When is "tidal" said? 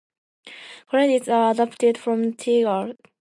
2.33-2.93